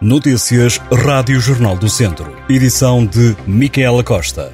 [0.00, 2.36] Notícias Rádio Jornal do Centro.
[2.48, 4.52] Edição de Micaela Costa.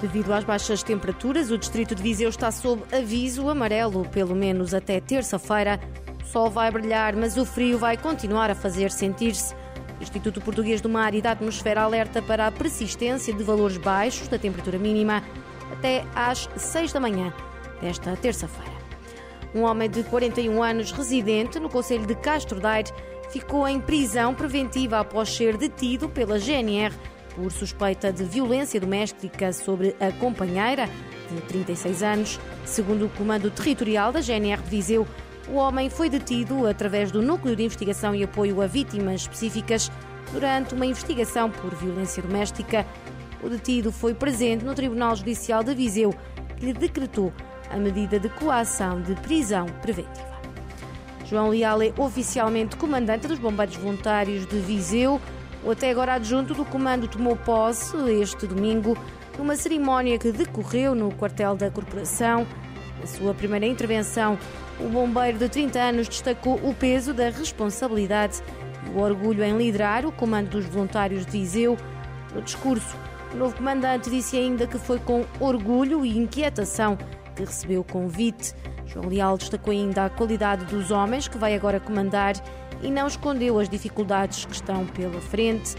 [0.00, 5.00] Devido às baixas temperaturas, o distrito de Viseu está sob aviso amarelo, pelo menos até
[5.00, 5.80] terça-feira.
[6.22, 9.54] O sol vai brilhar, mas o frio vai continuar a fazer sentir-se.
[10.00, 14.28] O Instituto Português do Mar e da Atmosfera alerta para a persistência de valores baixos
[14.28, 15.22] da temperatura mínima
[15.70, 17.32] até às 6 da manhã
[17.82, 18.72] desta terça-feira.
[19.54, 22.90] Um homem de 41 anos, residente no Conselho de Castro Daire,
[23.30, 26.94] ficou em prisão preventiva após ser detido pela GNR
[27.34, 30.88] por suspeita de violência doméstica sobre a companheira,
[31.30, 32.40] de 36 anos.
[32.64, 35.06] Segundo o Comando Territorial da GNR de Viseu,
[35.48, 39.90] o homem foi detido através do Núcleo de Investigação e Apoio a Vítimas Específicas
[40.32, 42.86] durante uma investigação por violência doméstica.
[43.42, 46.14] O detido foi presente no Tribunal Judicial de Viseu,
[46.56, 47.32] que lhe decretou
[47.70, 50.30] a medida de coação de prisão preventiva.
[51.24, 55.20] João Leal é oficialmente comandante dos Bombeiros Voluntários de Viseu.
[55.64, 58.96] O até agora adjunto do comando tomou posse este domingo
[59.38, 62.46] numa cerimónia que decorreu no quartel da corporação.
[63.00, 64.38] Na sua primeira intervenção,
[64.78, 68.42] o bombeiro de 30 anos destacou o peso da responsabilidade
[68.86, 71.76] e o orgulho em liderar o comando dos voluntários de Viseu.
[72.34, 72.96] No discurso,
[73.32, 76.98] o novo comandante disse ainda que foi com orgulho e inquietação
[77.34, 78.54] que recebeu o convite.
[78.86, 82.34] João Leal destacou ainda a qualidade dos homens que vai agora comandar
[82.82, 85.74] e não escondeu as dificuldades que estão pela frente.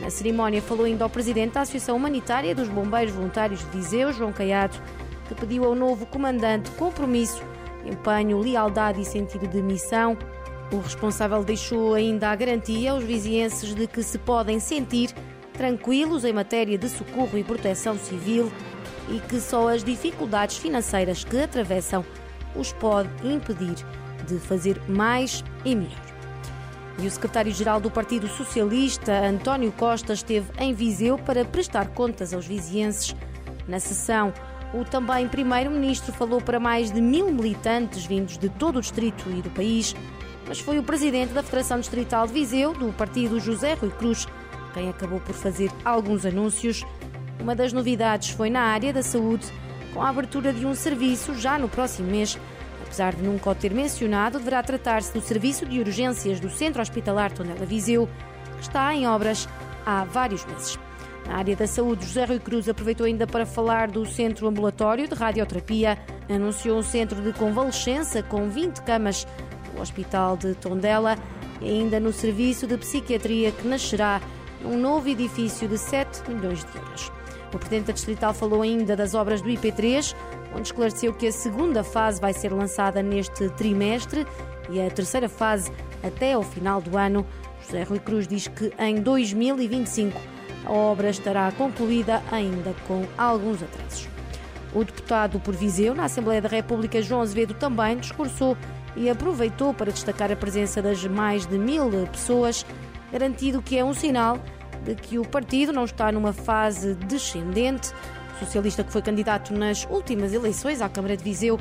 [0.00, 4.32] Na cerimónia falou ainda ao presidente da Associação Humanitária dos Bombeiros Voluntários de Viseu, João
[4.32, 4.76] Caiado,
[5.26, 7.42] que pediu ao novo comandante compromisso
[7.88, 10.16] empenho, lealdade e sentido de missão.
[10.72, 15.10] O responsável deixou ainda a garantia aos vizienses de que se podem sentir
[15.52, 18.50] tranquilos em matéria de socorro e proteção civil
[19.08, 22.04] e que só as dificuldades financeiras que atravessam
[22.54, 23.76] os pode impedir
[24.26, 26.06] de fazer mais e melhor.
[26.98, 32.46] E o secretário-geral do Partido Socialista, António Costa, esteve em Viseu para prestar contas aos
[32.46, 33.14] vizienses.
[33.68, 34.32] Na sessão,
[34.74, 39.42] o também primeiro-ministro falou para mais de mil militantes vindos de todo o distrito e
[39.42, 39.94] do país,
[40.46, 44.26] mas foi o presidente da Federação Distrital de Viseu, do partido José Rui Cruz,
[44.74, 46.84] quem acabou por fazer alguns anúncios.
[47.40, 49.46] Uma das novidades foi na área da saúde,
[49.92, 52.38] com a abertura de um serviço já no próximo mês.
[52.82, 57.32] Apesar de nunca o ter mencionado, deverá tratar-se do Serviço de Urgências do Centro Hospitalar
[57.32, 58.08] Tondela Viseu,
[58.56, 59.48] que está em obras
[59.84, 60.78] há vários meses.
[61.26, 65.14] Na área da saúde, José Rui Cruz aproveitou ainda para falar do Centro Ambulatório de
[65.14, 65.98] Radioterapia.
[66.28, 69.26] Anunciou um centro de convalescença com 20 camas
[69.74, 71.16] no Hospital de Tondela
[71.60, 74.20] e ainda no Serviço de Psiquiatria que nascerá
[74.62, 77.12] num novo edifício de 7 milhões de euros.
[77.52, 80.14] O Presidente da Distrital falou ainda das obras do IP3,
[80.54, 84.26] onde esclareceu que a segunda fase vai ser lançada neste trimestre
[84.70, 85.72] e a terceira fase
[86.02, 87.26] até ao final do ano.
[87.64, 90.20] José Rui Cruz diz que em 2025
[90.66, 94.08] a obra estará concluída ainda com alguns atrasos.
[94.74, 98.56] O deputado por Viseu, na Assembleia da República, João Azevedo, também discursou
[98.96, 102.66] e aproveitou para destacar a presença das mais de mil pessoas,
[103.12, 104.38] garantido que é um sinal
[104.84, 107.92] de que o partido não está numa fase descendente.
[108.34, 111.58] O socialista que foi candidato nas últimas eleições à Câmara de Viseu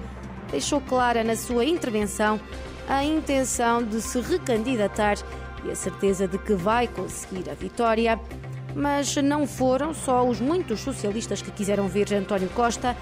[0.52, 2.40] deixou clara na sua intervenção
[2.88, 5.18] a intenção de se recandidatar
[5.64, 8.20] e a certeza de que vai conseguir a vitória.
[8.76, 12.96] Mas não foram só os muitos socialistas que quiseram ver António Costa.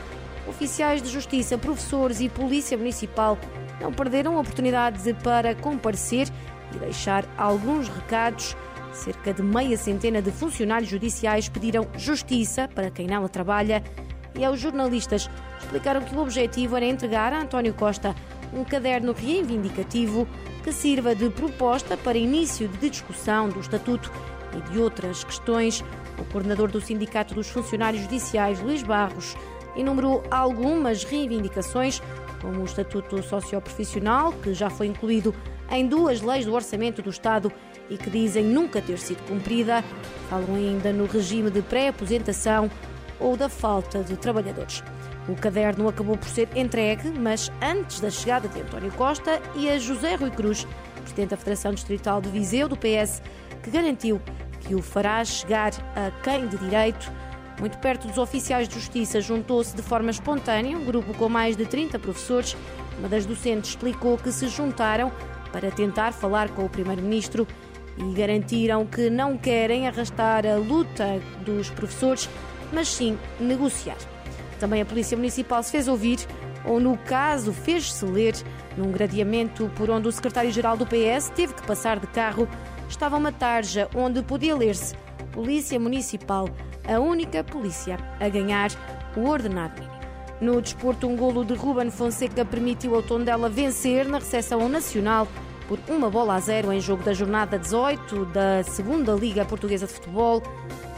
[0.47, 3.39] Oficiais de justiça, professores e polícia municipal
[3.81, 6.27] não perderam a oportunidade para comparecer
[6.75, 8.55] e deixar alguns recados.
[8.93, 13.83] Cerca de meia centena de funcionários judiciais pediram justiça para quem nela trabalha
[14.35, 15.27] e aos jornalistas
[15.59, 18.15] explicaram que o objetivo era entregar a António Costa
[18.53, 20.27] um caderno reivindicativo
[20.63, 24.11] que sirva de proposta para início de discussão do Estatuto
[24.57, 25.83] e de outras questões,
[26.17, 29.35] o coordenador do Sindicato dos Funcionários Judiciais, Luís Barros,
[29.75, 32.01] enumerou algumas reivindicações,
[32.41, 35.33] como o Estatuto Socioprofissional, que já foi incluído
[35.71, 37.51] em duas leis do Orçamento do Estado
[37.89, 39.83] e que dizem nunca ter sido cumprida.
[40.29, 42.69] Falam ainda no regime de pré-aposentação
[43.19, 44.83] ou da falta de trabalhadores.
[45.27, 49.79] O caderno acabou por ser entregue, mas antes da chegada de António Costa e a
[49.79, 50.67] José Rui Cruz,
[51.01, 53.21] presidente da Federação Distrital de Viseu, do PS,
[53.63, 54.21] que garantiu
[54.59, 57.11] que o fará chegar a quem de direito.
[57.59, 61.65] Muito perto dos oficiais de justiça, juntou-se de forma espontânea um grupo com mais de
[61.65, 62.55] 30 professores.
[62.99, 65.11] Uma das docentes explicou que se juntaram
[65.51, 67.47] para tentar falar com o Primeiro-Ministro
[67.97, 72.27] e garantiram que não querem arrastar a luta dos professores,
[72.71, 73.97] mas sim negociar.
[74.59, 76.19] Também a Polícia Municipal se fez ouvir,
[76.65, 78.33] ou no caso fez-se ler,
[78.75, 82.47] num gradeamento por onde o secretário-geral do PS teve que passar de carro,
[82.89, 84.95] estava uma tarja onde podia ler-se
[85.31, 86.47] Polícia Municipal,
[86.87, 88.69] a única polícia a ganhar
[89.15, 89.81] o ordenado.
[90.39, 95.27] No desporto, um golo de Ruben Fonseca permitiu ao Tondela vencer na recepção nacional
[95.67, 99.93] por uma bola a zero em jogo da jornada 18 da Segunda Liga Portuguesa de
[99.93, 100.43] Futebol.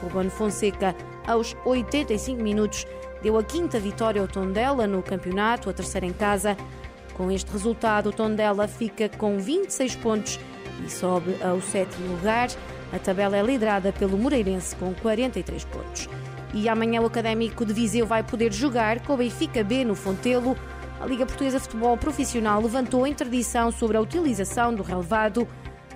[0.02, 0.96] Ruben Fonseca,
[1.28, 2.86] aos 85 minutos,
[3.22, 6.58] deu a quinta vitória ao Tondela no campeonato, a terceira em casa.
[7.16, 10.40] Com este resultado, o Tondela fica com 26 pontos
[10.84, 12.50] e sobe ao sétimo lugar.
[12.94, 16.10] A tabela é liderada pelo Moreirense com 43 pontos.
[16.54, 20.56] E amanhã o Académico de Viseu vai poder jogar com o Benfica B no Fontelo.
[21.02, 25.48] A Liga Portuguesa de Futebol Profissional levantou a interdição sobre a utilização do relevado.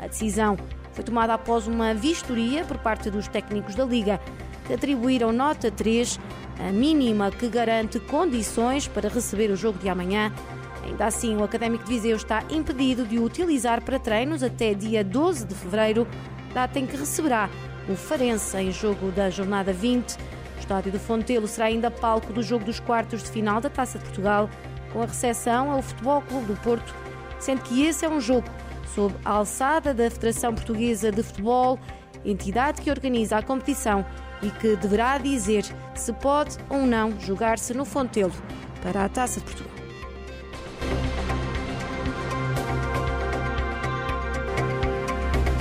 [0.01, 0.57] A decisão
[0.91, 4.19] foi tomada após uma vistoria por parte dos técnicos da Liga,
[4.67, 6.19] que atribuíram nota 3,
[6.59, 10.33] a mínima que garante condições para receber o jogo de amanhã.
[10.89, 15.03] Ainda assim, o Académico de Viseu está impedido de o utilizar para treinos até dia
[15.03, 16.07] 12 de fevereiro,
[16.53, 17.49] data em que receberá
[17.87, 20.13] o Farense em jogo da jornada 20.
[20.13, 20.17] O
[20.59, 24.05] estádio do Fontelo será ainda palco do jogo dos quartos de final da Taça de
[24.05, 24.49] Portugal,
[24.91, 26.93] com a recepção ao Futebol Clube do Porto,
[27.39, 28.49] sendo que esse é um jogo
[28.93, 31.79] sob a alçada da Federação Portuguesa de Futebol,
[32.25, 34.03] entidade que organiza a competição
[34.41, 35.63] e que deverá dizer
[35.93, 38.33] se pode ou não jogar-se no Fontelo
[38.81, 39.78] para a Taça de Portugal.